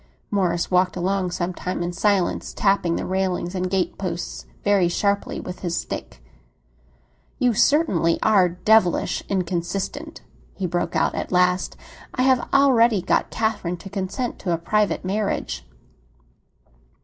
Morris 0.31 0.71
walked 0.71 0.95
along 0.95 1.29
some 1.29 1.53
time 1.53 1.83
in 1.83 1.93
silence, 1.93 2.55
tapping 2.55 2.95
the 2.95 3.05
railings 3.05 3.53
and 3.53 3.69
gateposts 3.69 4.47
very 4.63 4.87
sharply 4.87 5.39
with 5.39 5.59
his 5.59 5.77
stick. 5.77 6.23
"You 7.37 7.53
certainly 7.53 8.17
are 8.23 8.49
devilish 8.49 9.21
inconsistent!" 9.29 10.21
he 10.55 10.65
broke 10.65 10.95
out 10.95 11.13
at 11.13 11.31
last. 11.31 11.75
"I 12.15 12.23
have 12.23 12.49
already 12.51 13.03
got 13.03 13.29
Catherine 13.29 13.77
to 13.77 13.91
consent 13.91 14.39
to 14.39 14.51
a 14.53 14.57
private 14.57 15.05
marriage." 15.05 15.67